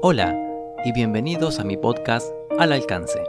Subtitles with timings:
[0.00, 0.32] Hola
[0.84, 3.20] y bienvenidos a mi podcast Al Alcance.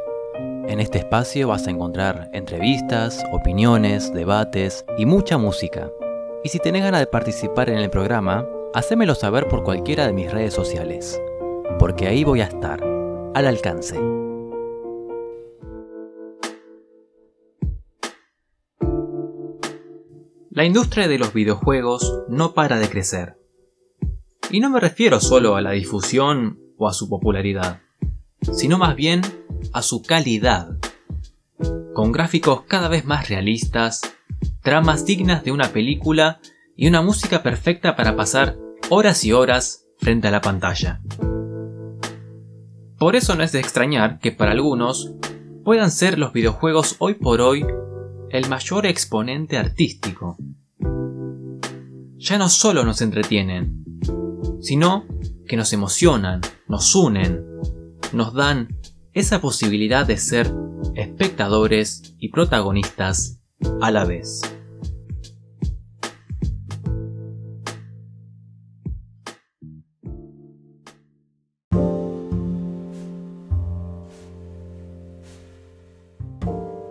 [0.67, 5.90] En este espacio vas a encontrar entrevistas, opiniones, debates y mucha música.
[6.44, 10.32] Y si tenés ganas de participar en el programa, hacémelo saber por cualquiera de mis
[10.32, 11.19] redes sociales,
[11.79, 12.83] porque ahí voy a estar,
[13.33, 13.99] al alcance.
[20.52, 23.38] La industria de los videojuegos no para de crecer.
[24.52, 27.81] Y no me refiero solo a la difusión o a su popularidad,
[28.53, 29.21] sino más bien
[29.73, 30.77] a su calidad.
[31.94, 34.02] Con gráficos cada vez más realistas,
[34.63, 36.40] tramas dignas de una película
[36.76, 38.57] y una música perfecta para pasar
[38.90, 41.02] horas y horas frente a la pantalla.
[42.98, 45.13] Por eso no es de extrañar que para algunos
[45.63, 47.66] puedan ser los videojuegos hoy por hoy
[48.31, 50.38] el mayor exponente artístico.
[52.18, 53.88] Ya no solo nos entretienen,
[54.62, 55.05] sino
[55.48, 57.45] que nos emocionan, nos unen,
[58.13, 58.80] nos dan
[59.13, 60.54] esa posibilidad de ser
[60.96, 63.40] espectadores y protagonistas
[63.82, 64.42] a la vez.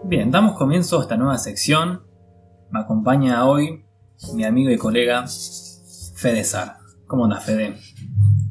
[0.04, 2.02] Bien, damos comienzo a esta nueva sección.
[2.70, 3.84] Me acompaña hoy
[4.32, 5.26] mi amigo y colega
[6.14, 6.77] Fede Sar.
[7.08, 7.74] ¿Cómo andas, Fede?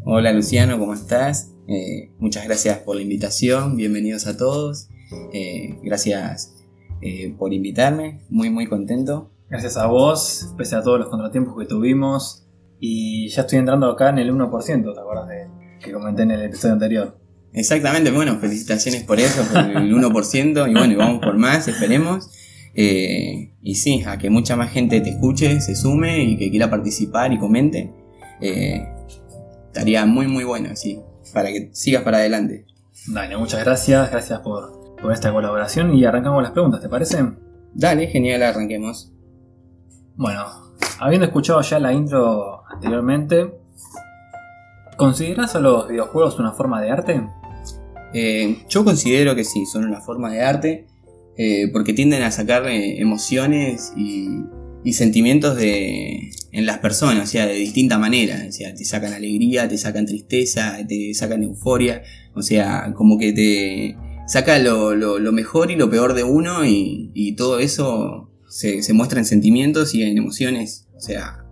[0.04, 1.54] Hola Luciano, ¿cómo estás?
[1.68, 4.90] Eh, muchas gracias por la invitación, bienvenidos a todos.
[5.32, 6.56] Eh, gracias
[7.04, 9.30] eh, por invitarme, muy muy contento.
[9.48, 12.48] Gracias a vos, pese a todos los contratiempos que tuvimos.
[12.80, 15.48] Y ya estoy entrando acá en el 1%, ¿te acuerdas de
[15.80, 17.20] que comenté en el episodio anterior?
[17.54, 22.32] Exactamente, bueno, felicitaciones por eso, por el 1%, y bueno, y vamos por más, esperemos.
[22.74, 26.72] Eh, y sí, a que mucha más gente te escuche, se sume y que quiera
[26.72, 28.07] participar y comente.
[28.42, 28.88] Eh,
[29.68, 31.02] estaría muy, muy bueno, sí,
[31.34, 32.66] para que sigas para adelante.
[33.08, 37.24] Dale, muchas gracias, gracias por, por esta colaboración y arrancamos las preguntas, ¿te parece?
[37.74, 39.12] Dale, genial, arranquemos.
[40.16, 40.46] Bueno,
[41.00, 43.60] habiendo escuchado ya la intro anteriormente,
[44.98, 47.28] ¿consideras a los videojuegos una forma de arte?
[48.14, 50.88] Eh, yo considero que sí, son una forma de arte
[51.38, 54.44] eh, porque tienden a sacar eh, emociones y,
[54.86, 58.46] sentimientos de, en las personas, o sea, de distinta manera.
[58.48, 63.34] O sea, te sacan alegría, te sacan tristeza, te sacan euforia, o sea, como que
[63.34, 69.26] te saca lo, mejor y lo peor de uno y, todo eso se, muestra en
[69.26, 71.46] sentimientos y en emociones, o sea,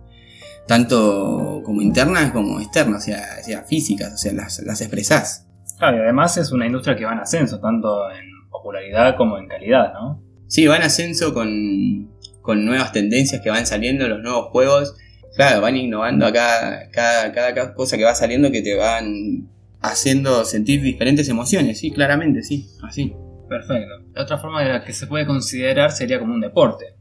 [0.66, 5.46] tanto como internas como externas, o sea, sea físicas, o sea, las, las expresás.
[5.78, 9.46] Claro, y además es una industria que va en ascenso, tanto en popularidad como en
[9.46, 10.22] calidad, ¿no?
[10.48, 12.15] Sí, va en ascenso con,
[12.54, 14.94] nuevas tendencias que van saliendo, los nuevos juegos.
[15.34, 19.48] Claro, van innovando a cada, cada, cosa que va saliendo que te van
[19.80, 23.14] haciendo sentir diferentes emociones, sí, claramente, sí, así.
[23.48, 24.04] Perfecto.
[24.14, 26.96] La otra forma de la que se puede considerar sería como un deporte.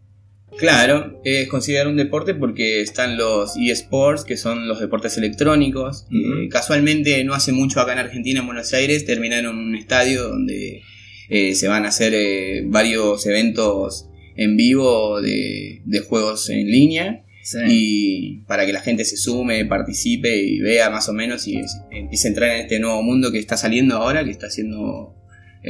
[0.58, 6.08] Claro, es considerado un deporte porque están los eSports, que son los deportes electrónicos.
[6.12, 10.82] Eh, casualmente, no hace mucho acá en Argentina, en Buenos Aires, terminaron un estadio donde
[11.30, 17.22] eh, se van a hacer eh, varios eventos en vivo de, juegos en línea.
[17.70, 22.28] Y para que la gente se sume, participe y vea más o menos y empiece
[22.28, 25.16] a entrar en este nuevo mundo que está saliendo ahora, que está siendo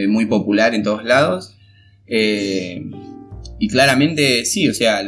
[0.08, 1.58] muy popular en todos lados.
[3.58, 5.02] Y claramente sí, o sea,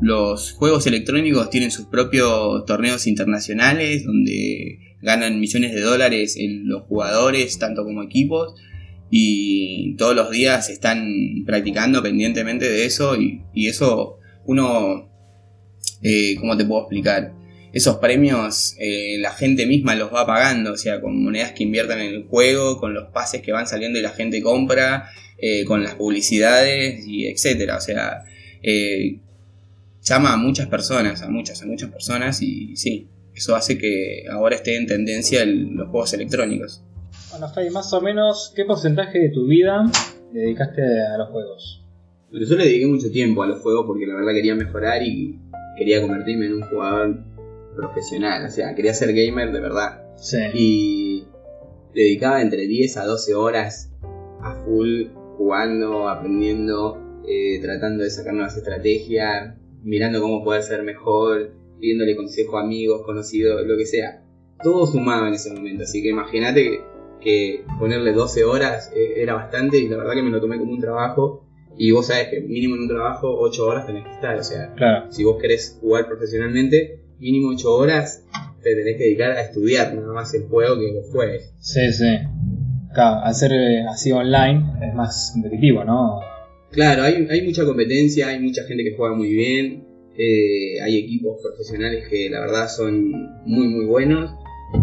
[0.00, 6.82] los juegos electrónicos tienen sus propios torneos internacionales donde ganan millones de dólares en los
[6.82, 8.54] jugadores, tanto como equipos,
[9.14, 15.06] y todos los días están practicando pendientemente de eso y, eso uno,
[16.00, 17.34] eh, ¿cómo te puedo explicar?
[17.74, 22.00] Esos premios eh, la gente misma los va pagando, o sea, con monedas que inviertan
[22.00, 25.84] en el juego, con los pases que van saliendo y la gente compra, eh, con
[25.84, 27.76] las publicidades y etcétera.
[27.76, 28.24] O sea,
[28.62, 29.18] eh,
[30.02, 34.56] llama a muchas personas, a muchas, a muchas personas y sí, eso hace que ahora
[34.56, 36.82] esté en tendencia los juegos electrónicos.
[37.32, 39.90] Bueno, Fay, más o menos, ¿qué porcentaje de tu vida
[40.32, 41.82] dedicaste a los juegos?
[42.30, 45.40] Bueno, yo le dediqué mucho tiempo a los juegos porque la verdad quería mejorar y
[45.78, 47.24] quería convertirme en un jugador
[47.74, 50.02] profesional, o sea, quería ser gamer de verdad.
[50.16, 50.36] Sí.
[50.52, 51.24] Y
[51.94, 53.90] dedicaba entre 10 a 12 horas
[54.42, 55.06] a full
[55.38, 62.58] jugando, aprendiendo, eh, tratando de sacar nuevas estrategias, mirando cómo poder ser mejor, pidiéndole consejo
[62.58, 64.22] a amigos, conocidos, lo que sea.
[64.62, 66.91] Todo sumaba en ese momento, así que imagínate que,
[67.78, 70.80] ponerle 12 horas eh, era bastante y la verdad que me lo tomé como un
[70.80, 71.46] trabajo.
[71.78, 74.74] Y vos sabés que mínimo en un trabajo 8 horas tenés que estar, o sea,
[74.74, 75.10] claro.
[75.10, 78.24] si vos querés jugar profesionalmente, mínimo 8 horas
[78.62, 81.52] te tenés que dedicar a estudiar nada más el juego que los juegues.
[81.60, 82.18] Sí, sí.
[82.92, 86.20] Claro, al ser eh, así online es más competitivo, ¿no?
[86.70, 89.84] Claro, hay, hay mucha competencia, hay mucha gente que juega muy bien,
[90.16, 93.10] eh, hay equipos profesionales que la verdad son
[93.46, 94.30] muy muy buenos,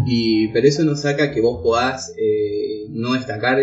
[0.06, 3.60] y, pero eso no saca que vos podás eh, no destacar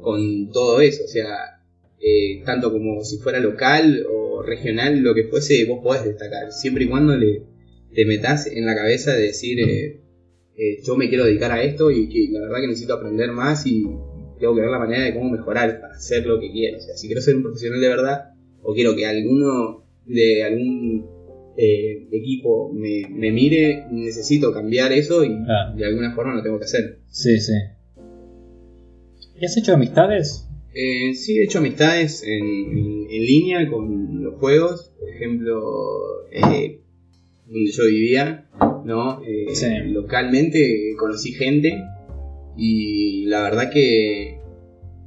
[0.00, 1.60] con todo eso, o sea,
[2.00, 6.84] eh, tanto como si fuera local o regional, lo que fuese, vos podés destacar, siempre
[6.84, 7.44] y cuando le,
[7.94, 10.00] te metas en la cabeza de decir, eh,
[10.56, 13.66] eh, yo me quiero dedicar a esto y que la verdad que necesito aprender más
[13.66, 13.84] y
[14.38, 16.78] tengo que ver la manera de cómo mejorar para hacer lo que quiero.
[16.78, 21.06] O sea, si quiero ser un profesional de verdad o quiero que alguno de algún
[21.56, 25.74] eh, equipo me, me mire, necesito cambiar eso y Ah.
[25.76, 26.98] de alguna forma lo tengo que hacer.
[27.08, 27.52] Sí, sí.
[29.40, 30.48] ¿Y has hecho amistades?
[30.74, 32.44] Eh, sí, he hecho amistades en,
[32.78, 34.92] en- en línea con los juegos.
[34.98, 35.60] Por ejemplo,
[36.30, 36.80] eh,
[37.46, 38.46] donde yo vivía,
[38.84, 39.22] ¿no?
[39.22, 39.66] Eh, Sí.
[39.86, 41.72] Localmente conocí gente
[42.56, 44.38] y la verdad que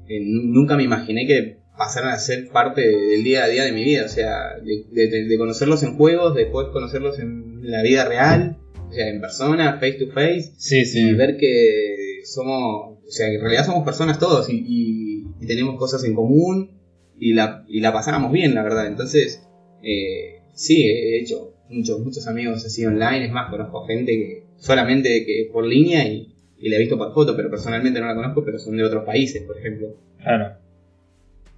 [0.09, 3.71] nu- nunca me imaginé que pasaran a ser parte de- del día a día de
[3.71, 4.05] mi vida.
[4.05, 8.57] O sea, de, de- de conocerlos en juegos, después conocerlos en la vida real,
[8.89, 13.39] o sea, en persona, face to face Sí, y ver que somos, o sea, en
[13.41, 16.71] realidad somos personas todos y, y- y tenemos cosas en común
[17.19, 18.87] y la, y la pasábamos bien, la verdad.
[18.87, 19.41] Entonces,
[19.83, 25.25] eh, sí, he hecho muchos, muchos amigos así online, es más, conozco gente que solamente
[25.25, 28.43] que por línea y, y la he visto por foto, pero personalmente no la conozco,
[28.45, 29.97] pero son de otros países, por ejemplo.
[30.21, 30.57] Claro.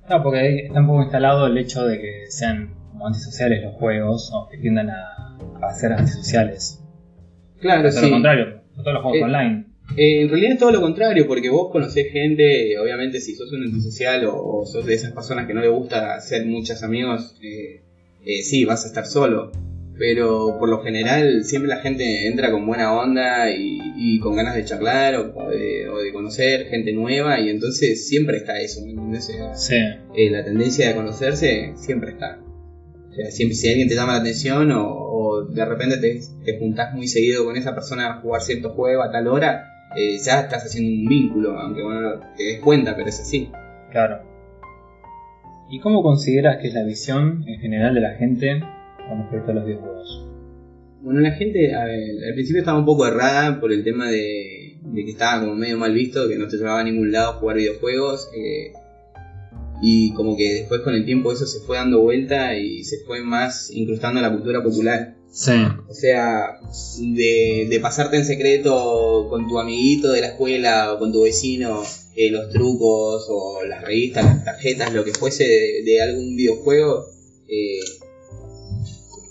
[0.10, 4.32] No, porque está un poco instalado el hecho de que sean como antisociales los juegos
[4.34, 6.82] o que tiendan a, a ser antisociales.
[7.60, 8.06] Claro, sí.
[8.06, 9.66] lo contrario, todos los juegos Eh, online.
[9.98, 13.64] Eh, en realidad es todo lo contrario, porque vos conocés gente, obviamente si sos un
[13.64, 17.82] antisocial o, o sos de esas personas que no le gusta hacer muchos amigos, eh,
[18.26, 19.52] eh, sí, vas a estar solo.
[20.00, 24.54] Pero por lo general siempre la gente entra con buena onda y, y con ganas
[24.56, 29.20] de charlar o, de, o de conocer gente nueva y entonces siempre está eso, ¿me
[29.20, 29.76] sea, Sí.
[30.16, 32.40] eh, la tendencia de conocerse siempre está.
[33.10, 36.60] O sea, siempre si alguien te llama la atención o, o de repente te, te
[36.60, 39.66] juntás muy seguido con esa persona a jugar cierto juego a tal hora,
[39.98, 43.50] eh, ya estás haciendo un vínculo, aunque bueno, no te des cuenta, pero es así.
[43.92, 44.20] Claro.
[45.72, 48.62] ¿Y cómo consideras que es la visión en general de la gente
[49.08, 50.26] con respecto a los videojuegos?
[51.02, 54.78] Bueno, la gente a ver, al principio estaba un poco errada por el tema de,
[54.82, 57.58] de que estaba como medio mal visto, que no te llevaba a ningún lado jugar
[57.58, 58.30] videojuegos.
[58.36, 58.74] eh,
[59.82, 63.22] y como que después con el tiempo eso se fue dando vuelta y se fue
[63.22, 65.16] más incrustando en la cultura popular.
[65.32, 65.52] Sí.
[65.88, 66.60] O sea,
[67.00, 71.84] de, de pasarte en secreto con tu amiguito de la escuela o con tu vecino
[72.16, 77.06] eh, los trucos o las revistas, las tarjetas, lo que fuese de, de algún videojuego,
[77.48, 77.80] eh,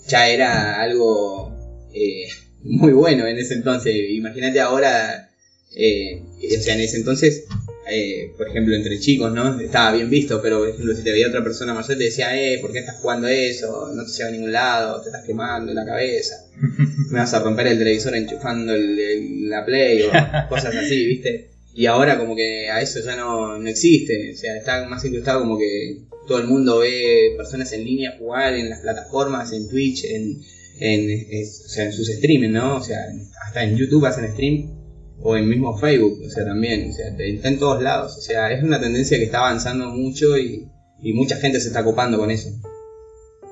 [0.07, 1.51] ya era algo
[1.93, 2.27] eh,
[2.63, 3.93] muy bueno en ese entonces.
[4.09, 5.29] Imagínate ahora,
[5.75, 6.21] eh,
[6.57, 7.43] o sea, en ese entonces,
[7.89, 9.59] eh, por ejemplo, entre chicos, ¿no?
[9.59, 12.59] Estaba bien visto, pero por ejemplo, si te veía otra persona mayor, te decía, eh,
[12.59, 13.91] ¿por qué estás jugando eso?
[13.93, 16.35] No te lleva a ningún lado, te estás quemando la cabeza
[17.11, 20.11] me vas a romper el televisor enchufando el- el- la Play o
[20.49, 21.49] cosas así, ¿viste?
[21.75, 25.41] Y ahora como que a eso ya no, no existe, o sea, está más incrustado
[25.41, 30.03] como que todo el mundo ve personas en línea jugar en las plataformas, en Twitch,
[30.05, 30.41] en,
[30.79, 32.75] en, es- o sea, en sus streaming, ¿no?
[32.77, 32.97] O sea,
[33.45, 34.71] hasta en YouTube hacen stream
[35.19, 38.51] o en mismo Facebook, o sea, también, o sea, está en todos lados, o sea,
[38.51, 40.67] es una tendencia que está avanzando mucho y,
[41.01, 42.49] y mucha gente se está copando con eso.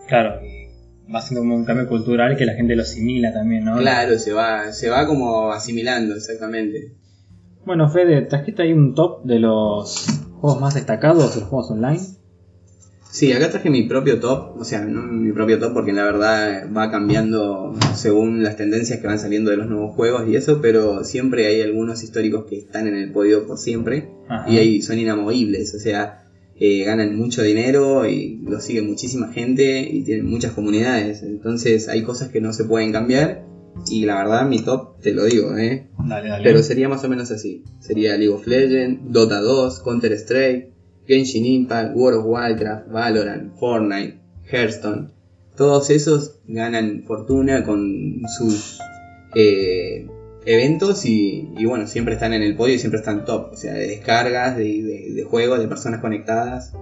[0.07, 0.39] Claro.
[0.45, 0.65] y
[1.11, 3.77] Va siendo como un cambio cultural que la gente lo asimila también, ¿no?
[3.77, 6.93] Claro, se va, se va como asimilando, exactamente.
[7.65, 10.07] Bueno, Fede, trajiste ahí un top de los
[10.39, 11.99] juegos más destacados de los juegos online.
[13.15, 16.67] Sí, acá traje mi propio top, o sea, no mi propio top porque la verdad
[16.75, 21.05] va cambiando según las tendencias que van saliendo de los nuevos juegos y eso, pero
[21.05, 24.51] siempre hay algunos históricos que están en el podio por siempre Ajá.
[24.51, 26.27] y ahí son inamovibles, o sea,
[26.59, 32.03] eh, ganan mucho dinero y los sigue muchísima gente y tienen muchas comunidades, entonces hay
[32.03, 33.45] cosas que no se pueden cambiar
[33.89, 35.87] y la verdad mi top te lo digo, ¿eh?
[36.05, 36.43] Dale, dale.
[36.43, 37.63] Pero sería más o menos así.
[37.79, 40.74] Sería League of Legends, Dota 2, Counter Strike,
[41.07, 44.15] Genshin Impact, World of Warcraft, Valorant, Fortnite,
[44.51, 45.09] Hearthstone.
[45.55, 48.79] Todos esos ganan fortuna con sus
[49.35, 50.07] eh,
[50.45, 53.51] eventos y, y bueno, siempre están en el podio y siempre están top.
[53.53, 56.73] O sea, de descargas, de, de- de juegos, de personas conectadas.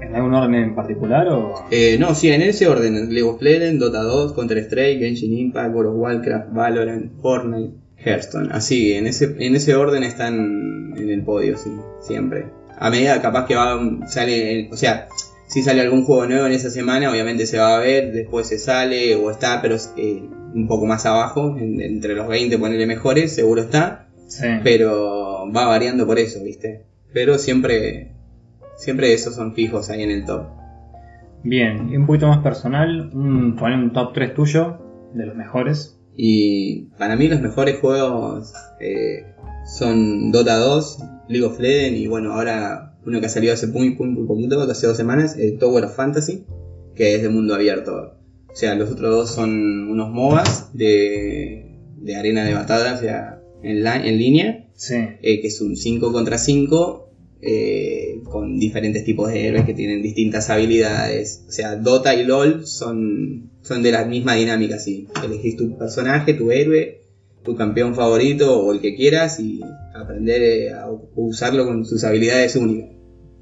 [0.00, 1.54] ¿En algún orden en particular o...?
[1.70, 2.94] Eh, no, sí, en ese orden.
[3.12, 8.48] League of Legends, Dota 2, Counter Strike, Genshin Impact, World of Warcraft, Valorant, Fortnite, Hearthstone.
[8.52, 12.44] Así, en ese, en ese orden están en el podio, sí, siempre.
[12.78, 15.08] A medida capaz que va, sale, o sea,
[15.48, 18.58] si sale algún juego nuevo en esa semana, obviamente se va a ver, después se
[18.58, 20.22] sale o está, pero eh,
[20.54, 24.46] un poco más abajo, en- entre los 20 ponerle mejores, seguro está, Sí.
[24.64, 26.82] pero va variando por eso, ¿viste?
[27.14, 28.12] Pero siempre,
[28.76, 30.46] siempre esos son fijos ahí en el top.
[31.44, 34.78] Bien, y un poquito más personal, un, poner un top 3 tuyo,
[35.14, 35.98] de los mejores.
[36.16, 39.26] Y para mí los mejores juegos eh,
[39.66, 43.90] son Dota 2, League of Legends y bueno, ahora uno que ha salido hace muy,
[43.94, 46.44] muy, muy poquito, hace dos semanas, el Tower of Fantasy,
[46.94, 48.12] que es de mundo abierto.
[48.50, 53.42] O sea, los otros dos son unos MOBAs de, de arena de batalla, o sea,
[53.62, 54.94] en, la- en línea, Sí.
[55.22, 57.10] eh, que es un 5 contra 5,
[57.42, 61.44] eh, con diferentes tipos de héroes que tienen distintas habilidades.
[61.48, 65.06] O sea, Dota y LOL son, son de la misma dinámica, sí.
[65.24, 67.00] Elegís tu personaje, tu héroe,
[67.46, 69.60] tu campeón favorito o el que quieras y
[69.94, 72.90] aprender eh, a usarlo con sus habilidades únicas.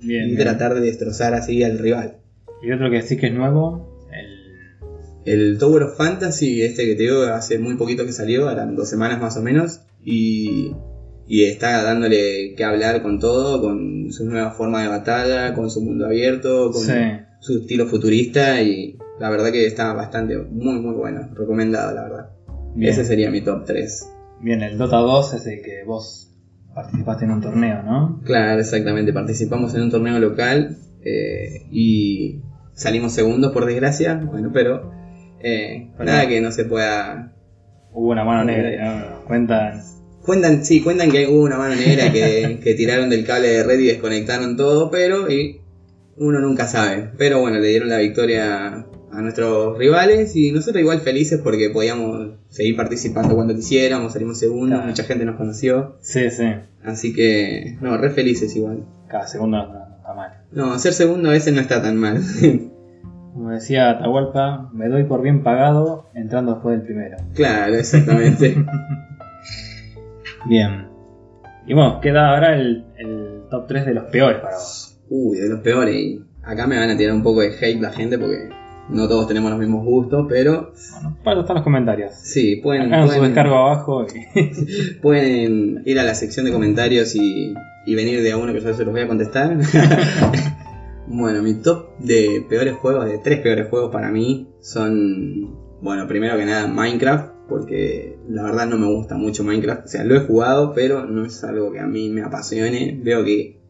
[0.01, 0.25] Bien.
[0.25, 0.39] y bien.
[0.39, 2.19] tratar de destrozar así al rival.
[2.63, 4.07] Y otro que sí que es nuevo,
[5.25, 5.33] el...
[5.53, 8.89] El Tower of Fantasy, este que te digo, hace muy poquito que salió, eran dos
[8.91, 10.73] semanas más o menos, y,
[11.27, 15.81] y está dándole que hablar con todo, con su nueva forma de batalla, con su
[15.81, 16.93] mundo abierto, con Sí.
[17.41, 22.31] su estilo futurista, y la verdad que está bastante, muy muy bueno, recomendado la verdad.
[22.75, 22.93] Bien.
[22.93, 24.11] Ese sería mi top 3.
[24.41, 26.31] Bien, el Dota 2 es el que vos
[26.75, 28.21] participaste en un torneo, ¿no?
[28.25, 32.41] Claro, exactamente, participamos en un torneo local eh, y
[32.73, 34.91] salimos segundos por desgracia, bueno, pero
[35.41, 36.13] eh, Bueno.
[36.13, 37.33] nada que no se pueda
[37.93, 39.25] Hubo una mano negra, ¿no?
[39.25, 39.81] Cuentan.
[40.25, 43.79] Cuentan, sí, cuentan que hubo una mano negra que, que tiraron del cable de red
[43.79, 45.61] y desconectaron todo, pero y
[46.17, 47.11] uno nunca sabe.
[47.19, 48.85] Pero bueno, le dieron la victoria
[49.17, 54.79] a nuestros rivales y nosotros igual felices porque podíamos seguir participando cuando quisiéramos, salimos segundos,
[54.79, 54.87] Claro.
[54.91, 56.45] mucha gente nos conoció, Sí, sí.
[56.85, 58.85] así que no, re felices igual.
[59.09, 60.33] Cada segundo no, no está mal.
[60.53, 62.21] No, ser segundo a veces no está tan mal.
[63.35, 67.17] Como decía Atahualpa, me doy por bien pagado entrando después del primero.
[67.35, 68.57] claro, exactamente.
[70.47, 70.87] Bien.
[71.67, 74.99] Y bueno, queda ahora el, el top 3 de los peores para vos.
[75.09, 75.95] Uy, de los peores.
[75.97, 78.51] Y acá me van a tirar un poco de hate la gente porque
[78.91, 82.13] no todos tenemos los mismos gustos, pero Bueno, para están los comentarios.
[82.15, 84.95] sí, pueden, Hagan su pueden- descargo abajo y.
[85.03, 87.55] Pueden ir a la sección de comentarios y,
[87.87, 89.57] y venir de a uno que yo se los voy a contestar.
[91.07, 96.37] bueno, mi top de peores juegos, de tres peores juegos para mí, son, bueno, primero
[96.37, 99.85] que nada Minecraft, porque la verdad no me gusta mucho Minecraft.
[99.85, 102.99] O sea, lo he jugado, pero no es algo que a mí me apasione.
[103.03, 103.61] Veo que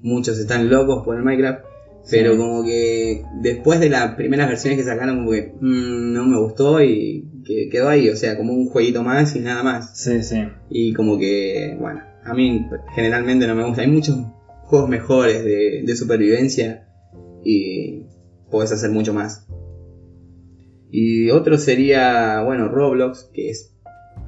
[0.00, 1.64] muchos están locos por el Minecraft.
[2.10, 2.38] Pero Sí.
[2.38, 6.82] como que después de las primeras versiones que sacaron, como que mm, no me gustó
[6.82, 8.08] y que quedó ahí.
[8.08, 9.90] O sea, como un jueguito más y nada más.
[9.98, 10.36] Sí, sí.
[10.70, 12.64] Y como que, bueno, a mí
[12.94, 13.82] generalmente no me gusta.
[13.82, 14.16] Hay muchos
[14.62, 16.86] juegos mejores de, de supervivencia
[17.44, 18.02] y
[18.50, 19.46] puedes hacer mucho más.
[20.90, 23.74] Y otro sería, bueno, Roblox, que es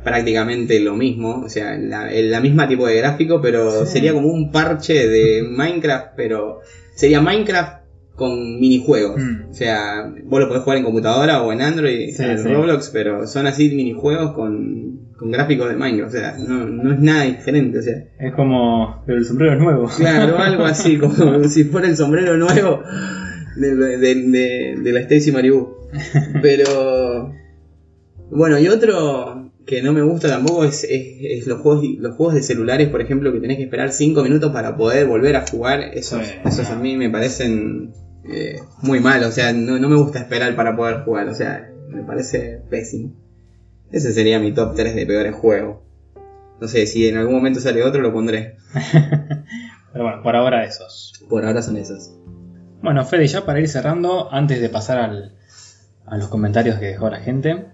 [0.04, 3.92] prácticamente lo mismo, o sea, la, el- la misma tipo de gráfico, pero Sí.
[3.92, 6.60] sería como un parche de Minecraft, pero
[7.00, 7.80] sería Minecraft
[8.14, 9.18] con minijuegos.
[9.18, 9.50] Mm.
[9.50, 12.48] O sea, vos lo podés jugar en computadora o en Android, Sí, en sí.
[12.48, 17.00] Roblox, pero son así minijuegos con, con gráficos de Minecraft, o sea, no, no es
[17.00, 19.02] nada diferente, o sea, Es como.
[19.06, 19.88] Pero el sombrero es nuevo.
[19.96, 22.82] claro, algo así, como si fuera el sombrero nuevo
[23.56, 25.76] de, de- de- de la Stacy Malibu.
[26.42, 27.32] Pero,
[28.30, 32.34] bueno, y otro que no me gusta tampoco es, es- es los, juegos, los juegos
[32.34, 35.80] de celulares, por ejemplo, que tenés que esperar 5 minutos para poder volver a jugar,
[35.94, 36.34] esos, Sí.
[36.44, 37.92] esos a mí me parecen
[38.24, 41.70] eh, muy mal, o sea, no, no me gusta esperar para poder jugar, o sea,
[41.88, 43.12] me parece pésimo.
[43.90, 45.78] Ese sería mi top 3 de peores juegos.
[46.60, 48.56] No sé, si en algún momento sale otro lo pondré.
[49.92, 51.12] Pero bueno, por ahora esos.
[51.28, 52.12] Por ahora son esos.
[52.82, 55.34] Bueno, Fede, ya para ir cerrando, antes de pasar al-
[56.06, 57.66] a los comentarios que dejó la gente,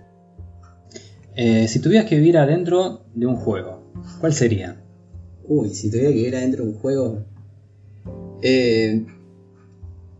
[1.36, 3.82] eh, si tuvieras que vivir adentro de un juego,
[4.20, 4.76] ¿cuál sería?
[5.44, 7.24] Uy, si tuviera que vivir adentro de un juego.
[8.42, 9.04] Eh,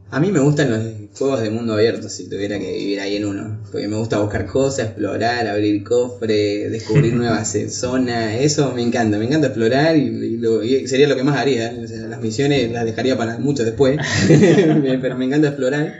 [0.08, 0.80] a mí me gustan los
[1.18, 3.60] juegos de mundo abierto, si tuviera que vivir ahí en uno.
[3.72, 8.36] Porque me gusta buscar cosas, explorar, abrir cofre, descubrir nuevas eh, zonas.
[8.40, 11.74] Eso me encanta, me encanta explorar y, y lo- y sería lo que más haría.
[11.82, 13.96] O sea, las misiones las dejaría para mucho después.
[14.28, 15.92] Pero me encanta explorar.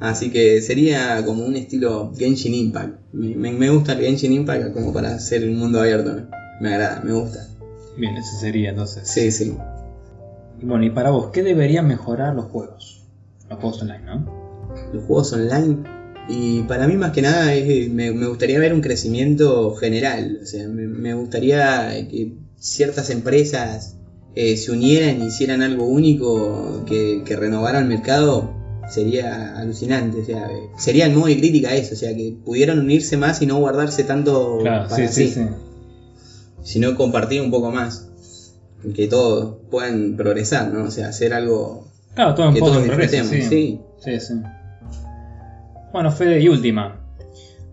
[0.00, 2.98] Así que sería como un estilo Genshin Impact.
[3.12, 6.22] Me, me- me gusta el Genshin Impact como para hacer un mundo abierto.
[6.60, 7.46] Me agrada, me gusta.
[7.96, 9.06] Bien, ese sería entonces.
[9.06, 9.54] Sí, sí.
[10.60, 13.02] Y Bueno, y para vos, ¿qué deberían mejorar los juegos?
[13.48, 14.26] Los juegos online, ¿no?
[14.92, 15.76] Los juegos online.
[16.28, 20.38] Y para mí más que nada es- me, me gustaría ver un crecimiento general.
[20.42, 23.96] O sea, me, gustaría que ciertas empresas
[24.34, 28.59] eh, se unieran y hicieran algo único que, que renovara el mercado.
[28.90, 30.20] Sería alucinante.
[30.20, 33.46] O sea, sería el modo de crítica eso, o sea, que pudieran unirse más y
[33.46, 35.42] no guardarse tanto Claro, para sí, sí,
[36.62, 38.08] sino compartir un poco más.
[38.94, 40.84] Que todos puedan progresar, ¿no?
[40.84, 43.24] O sea, hacer algo Claro, todo que todos progreso.
[43.24, 43.80] Sí.
[43.98, 44.34] Sí, sí.
[45.92, 46.96] Bueno, Fede, y última.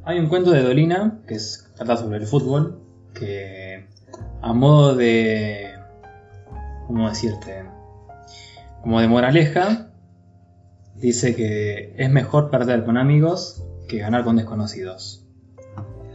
[0.04, 2.80] Hay un cuento de Dolina que es, trata sobre el fútbol,
[3.14, 3.86] que
[4.42, 5.72] a modo de...
[6.88, 7.66] ¿Cómo decirte?
[8.82, 9.87] Como de moraleja,
[11.00, 15.24] dice que es mejor perder con amigos que ganar con desconocidos.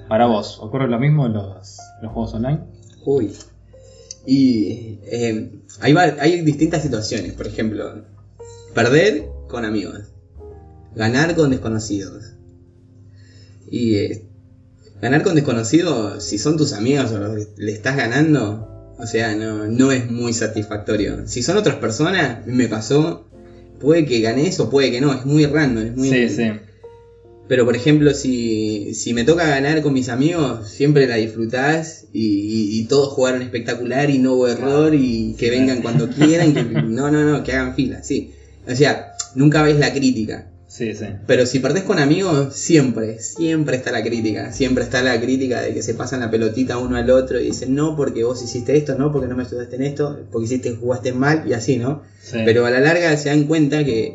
[0.08, 2.60] Para vos, ¿ocurre lo mismo en los, juegos online?
[3.04, 3.32] Uy.
[4.26, 7.32] Y eh, hay, hay distintas situaciones.
[7.32, 8.04] Por ejemplo,
[8.74, 10.00] perder con amigos.
[10.94, 12.34] Ganar con desconocidos.
[13.70, 14.26] Y eh,
[15.00, 19.34] ganar con desconocidos, si son tus amigos o los que le estás ganando, o sea,
[19.34, 21.26] no, no es muy satisfactorio.
[21.26, 23.26] Si son otras personas, me pasó,
[23.82, 26.08] puede que ganes o puede que no, es muy random, es muy...
[26.08, 26.42] Sí, sí.
[27.48, 32.24] Pero por ejemplo, si, si me toca ganar con mis amigos, siempre la disfrutás y,
[32.24, 36.62] y- y todos jugaron espectacular y no hubo error y que vengan cuando quieran, que
[36.64, 38.30] no, no, no, que hagan fila, sí.
[38.66, 40.46] O sea, nunca ves la crítica.
[40.73, 41.05] Sí, sí.
[41.26, 44.52] Pero si perdés con amigos, siempre, siempre está la crítica.
[44.52, 47.75] Siempre está la crítica de que se pasan la pelotita uno al otro y dicen,
[47.75, 51.12] no, porque vos hiciste esto, no, porque no me ayudaste en esto, porque hiciste, jugaste
[51.12, 52.02] mal y así, ¿no?
[52.23, 52.38] sí.
[52.47, 54.14] Pero a la larga se dan cuenta que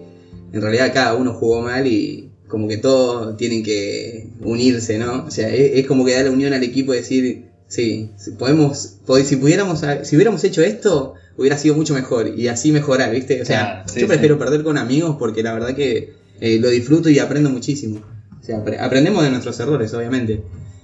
[0.52, 5.26] en realidad cada uno jugó mal y como que todos tienen que unirse, ¿no?
[5.26, 8.32] O sea, es, es como que da la unión al equipo y decir, sí, si
[8.32, 13.12] podemos, pod- si pudiéramos, si hubiéramos hecho esto, hubiera sido mucho mejor y así mejorar,
[13.12, 13.42] ¿viste?
[13.42, 16.70] O sea, Claro, sí, yo prefiero perder con amigos porque la verdad que eh, lo
[16.70, 18.01] disfruto y aprendo muchísimo.
[18.41, 20.41] O sea, apre- aprendemos de nuestros errores, obviamente.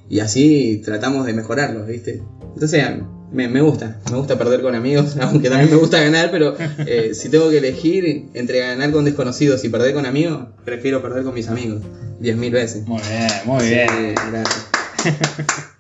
[0.10, 2.22] Y así tratamos de mejorarlos, ¿viste?
[2.54, 2.84] Entonces,
[3.32, 6.56] me, me gusta, me gusta perder con amigos, aunque también me gusta ganar, pero
[6.86, 11.24] eh, si tengo que elegir entre ganar con desconocidos y perder con amigos, prefiero perder
[11.24, 11.82] con mis amigos.
[12.20, 12.86] Diez mil veces.
[12.86, 14.16] Muy bien, muy bien.
[14.32, 14.68] Gracias.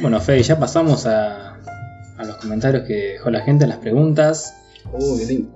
[0.00, 1.54] Bueno, Fede, ya pasamos a,
[2.18, 4.52] a los comentarios que dejó la gente, las preguntas.
[4.92, 5.48] Uy, qué lindo.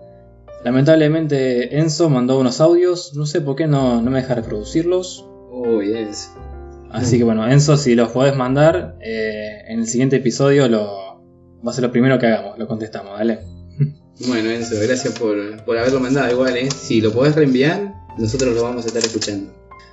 [0.64, 5.26] Lamentablemente Enzo mandó unos audios, no sé por qué no, no me deja reproducirlos.
[5.50, 6.30] Uy, es.
[6.90, 11.22] Así que bueno, Enzo, si los podés mandar, eh, en el siguiente episodio lo,
[11.66, 13.40] va a ser lo primero que hagamos, lo contestamos, dale.
[14.26, 16.68] Bueno, Enzo, gracias por, por haberlo mandado igual, ¿eh?
[16.70, 19.50] Si lo podés reenviar, nosotros lo vamos a estar escuchando.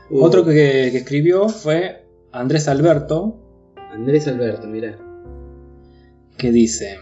[0.09, 3.39] Uh, Otro que, que escribió fue Andrés Alberto,
[3.91, 4.97] Andrés Alberto, mirá.
[6.37, 6.97] que dice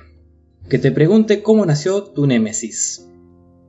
[0.70, 3.08] que te pregunte cómo nació tu Némesis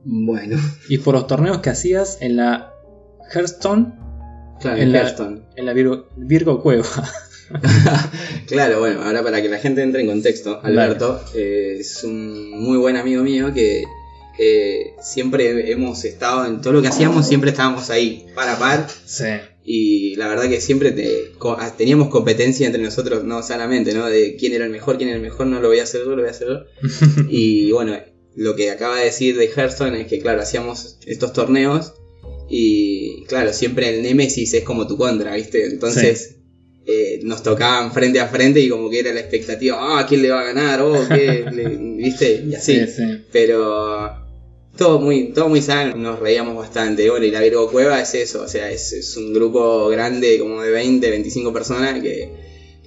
[0.03, 0.57] Bueno,
[0.89, 2.71] y por los torneos que hacías en la
[3.33, 3.93] Hearthstone,
[4.61, 5.41] claro, En la- Hearthstone.
[5.55, 6.85] en la Virgo, Virgo Cueva.
[8.47, 12.77] claro, bueno, ahora para que la gente entre en contexto, Alberto eh, es un muy
[12.77, 13.83] buen amigo mío que
[14.39, 18.87] eh, siempre hemos estado en todo lo que hacíamos, siempre estábamos ahí, par a par,
[19.05, 19.23] sí,
[19.63, 24.05] y la verdad que siempre te- ah, teníamos competencia entre nosotros, no sanamente, ¿no?
[24.05, 26.11] De quién era el mejor, quién era el mejor, no lo voy a hacer yo,
[26.11, 26.59] lo voy a hacer yo.
[27.29, 27.93] y bueno,
[28.37, 31.93] lo que acaba de decir de Hearthstone es que, claro, hacíamos estos torneos
[32.49, 35.65] y, claro, siempre el Nemesis es como tu contra, ¿viste?
[35.65, 36.35] Entonces
[36.85, 40.29] eh, nos tocaban frente a frente y como que era la expectativa, ah, ¿quién le
[40.29, 40.81] va a ganar?
[40.81, 41.45] Oh, ¿qué?
[41.51, 42.43] Le- ¿Viste?
[42.47, 42.79] Y así.
[42.85, 43.03] sí, sí.
[43.31, 44.11] Pero
[44.77, 47.09] todo muy, todo muy sano, nos reíamos bastante.
[47.09, 50.61] Bueno, y la Virgo Cueva es eso, o sea, es, es un grupo grande como
[50.61, 52.29] de 20, 25 personas que,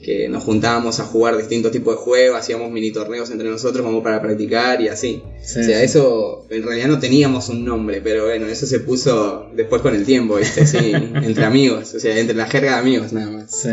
[0.02, 4.02] que nos juntábamos a jugar distintos tipos de juegos, hacíamos mini torneos entre nosotros como
[4.02, 5.22] para practicar y así.
[5.42, 5.84] Sí, o sea, sí.
[5.84, 10.06] eso en realidad no teníamos un nombre, pero bueno, eso se puso después con el
[10.06, 10.66] tiempo, ¿viste?
[10.66, 13.50] Sí, entre amigos, o sea, entre la jerga de amigos nada más.
[13.50, 13.70] Sí.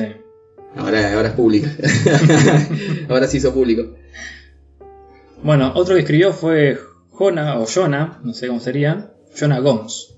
[0.75, 1.67] Ahora, ahora es público.
[3.09, 3.95] ahora se hizo público.
[5.43, 6.77] Bueno, otro que escribió fue
[7.09, 10.13] Jona, o Jonah, no sé cómo sería, Jonah Gomes.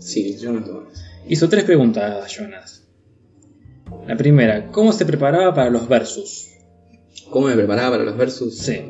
[0.00, 0.88] Sí, yo no
[1.28, 2.81] Hizo tres preguntas, Jonas.
[4.06, 6.48] La primera, ¿cómo se preparaba para los versus?
[7.30, 8.58] ¿Cómo me preparaba para los versus?
[8.58, 8.80] Sí,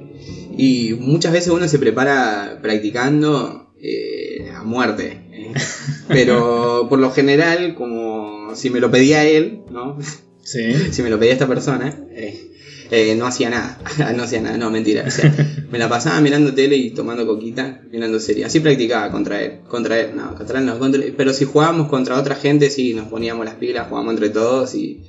[0.57, 5.21] Y muchas veces uno se prepara practicando eh, a muerte.
[5.33, 5.53] eh.
[6.09, 9.99] Pero por lo general, como si me lo pedía él, ¿no?
[10.43, 12.52] sí, si me lo pedía esta persona, eh,
[12.93, 13.79] eh, no hacía nada.
[14.15, 15.05] no hacía nada, no, mentira.
[15.07, 15.35] O sea,
[15.71, 18.45] me la pasaba mirando tele y tomando coquita, mirando serie.
[18.45, 19.61] Así practicaba contra él.
[19.67, 20.79] Contra él, no, contra él no.
[20.79, 24.75] contra- pero si jugábamos contra otra gente, sí, nos poníamos las pilas, jugábamos entre todos
[24.75, 25.01] y,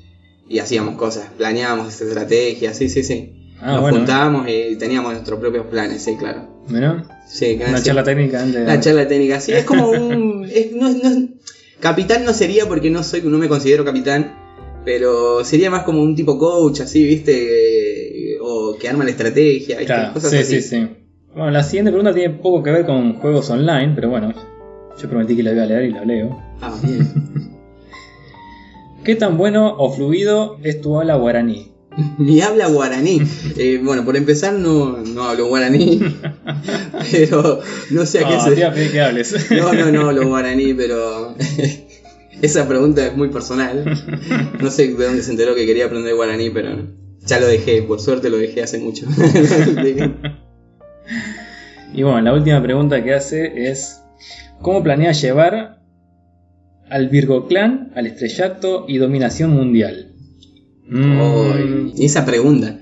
[0.49, 1.29] y hacíamos cosas.
[1.37, 3.29] Planeábamos estrategias, sí, sí, sí.
[3.61, 3.97] Ah, Nos bueno.
[3.99, 6.63] juntábamos y teníamos nuestros propios planes, sí, claro.
[6.67, 8.65] Mirá, Sí, una charla técnica antes.
[8.65, 10.45] La charla técnica, sí, es como un.
[10.53, 11.27] es- no, no-
[11.79, 14.33] capitán no sería porque no soy, no me considero capitán,
[14.85, 18.37] pero sería más como un tipo coach, así, ¿viste?
[18.41, 19.85] O que arma la estrategia, ¿viste?
[19.85, 20.61] Claro, Cosas sí, así.
[20.61, 20.87] sí, sí.
[21.35, 24.33] Bueno, la siguiente pregunta tiene poco que ver con juegos online, pero bueno,
[25.01, 26.39] Yo prometí que la iba a leer y la leo.
[26.61, 27.07] Ah, bien.
[29.03, 31.73] ¿Qué tan bueno o fluido es tu habla guaraní?
[32.17, 33.21] Mi habla guaraní.
[33.57, 35.99] Eh, bueno, por empezar no, no hablo guaraní.
[37.11, 38.51] pero no sé a qué se...
[38.51, 39.51] te iba a pedir que hables.
[39.51, 41.35] No, no, no hablo guaraní, pero...
[42.43, 43.85] Esa pregunta es muy personal.
[44.61, 46.89] No sé de dónde se enteró que quería aprender guaraní, pero
[47.25, 47.81] ya lo dejé.
[47.83, 49.07] Por suerte lo dejé hace mucho.
[51.95, 54.01] Y bueno, la última pregunta que hace es:
[54.61, 55.83] ¿Cómo planeas llevar
[56.89, 60.15] al Virgo Clan al estrellato y dominación mundial?
[60.89, 62.79] Mm, esa pregunta.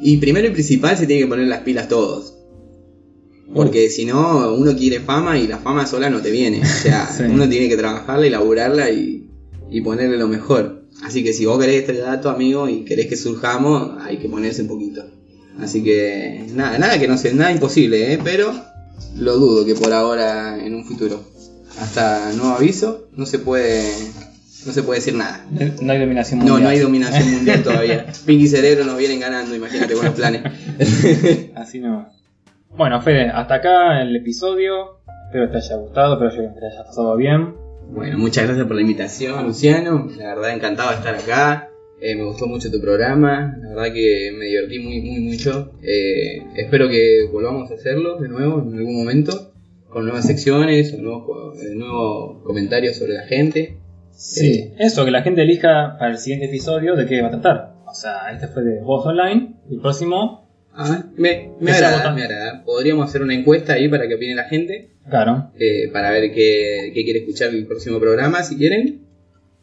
[0.00, 2.35] Y primero y principal se tiene que poner las pilas todos.
[3.54, 6.62] Porque si no, uno quiere fama y la fama sola no te viene.
[6.62, 7.22] O sea, Sí.
[7.24, 9.28] uno tiene que trabajarla y laburarla y,
[9.70, 10.82] y ponerle lo mejor.
[11.02, 14.62] Así que si vos querés este dato, amigo, y querés que surjamos, hay que ponerse
[14.62, 15.04] un poquito.
[15.60, 18.18] Así que nada, nada que no sea nada imposible, ¿eh?
[18.22, 18.52] pero
[19.18, 21.22] lo dudo que por ahora en un futuro.
[21.80, 23.82] Hasta nuevo aviso, no se puede,
[24.66, 25.46] no se puede decir nada.
[25.82, 26.62] No hay dominación No, mundial.
[26.62, 28.06] no hay dominación mundial todavía.
[28.26, 30.42] Pinky y Cerebro nos vienen ganando, imagínate los planes.
[31.54, 32.08] Así no.
[32.76, 34.98] Bueno, Fede, hasta acá el episodio.
[35.28, 37.54] Espero que te haya gustado, espero que te haya pasado bien.
[37.88, 40.10] bueno, muchas gracias por la invitación, Luciano.
[40.18, 41.70] La verdad, encantado de estar acá.
[42.02, 43.56] Eh, me gustó mucho tu programa.
[43.62, 45.72] La verdad que me divertí muy, muy mucho.
[45.82, 49.52] Eh, espero que volvamos a hacerlo de nuevo en algún momento.
[49.88, 53.78] Con nuevas secciones o nuevos, eh, nuevos comentarios sobre la gente.
[54.10, 57.74] Sí, eso, que la gente elija para el siguiente episodio de qué va a tratar.
[57.86, 59.54] O sea, este fue de Voz Online.
[59.70, 60.45] El próximo,
[60.78, 62.62] Ah, me, me agrada, me agrada.
[62.64, 64.90] Podríamos hacer una encuesta ahí para que opine la gente.
[65.08, 65.50] claro.
[65.58, 69.06] eh, para ver qué, qué quiere escuchar el próximo programa, si quieren.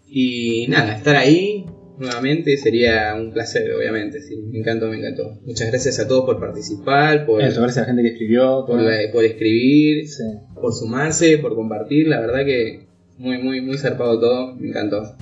[0.07, 1.65] Y nada, estar ahí
[1.99, 4.21] nuevamente sería un placer, obviamente.
[4.21, 5.39] Sí, me encantó, me encantó.
[5.45, 8.65] Muchas gracias a todos por participar, por, Eso, gracias a la gente que escribió.
[8.65, 10.23] por, la- por escribir, Sí.
[10.55, 12.07] por sumarse, por compartir.
[12.07, 14.55] La verdad que muy, muy, muy zarpado todo.
[14.55, 15.15] Me encantó.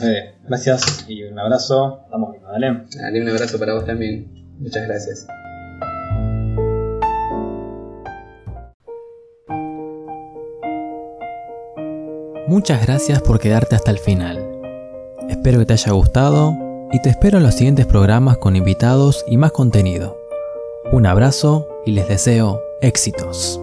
[0.00, 2.00] Bueno, gracias y un abrazo.
[2.04, 2.66] Estamos viendo, ¿vale?
[3.00, 4.39] Dale un abrazo para vos también.
[4.60, 5.26] Muchas gracias.
[12.46, 14.44] Muchas gracias por quedarte hasta el final.
[15.28, 16.56] Espero que te haya gustado
[16.92, 20.18] y te espero en los siguientes programas con invitados y más contenido.
[20.92, 23.60] Un abrazo y les deseo éxitos.